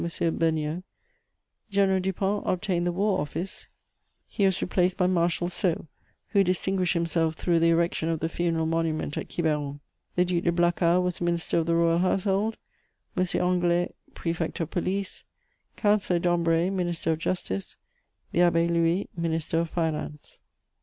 [0.03, 0.81] Beugnot;
[1.69, 3.67] General Dupont obtained the War Office;
[4.27, 5.85] he was replaced by Marshal Soult,
[6.29, 9.79] who distinguished himself through the erection of the funeral monument at Quiberon;
[10.15, 12.57] the Duc de Blacas was Minister of the Royal Household;
[13.15, 13.21] M.
[13.21, 15.23] Anglès, Prefect of Police;
[15.75, 17.77] Councillor Dambray, Minister of Justice;
[18.31, 20.39] the Abbé Louis, Minister of Finance.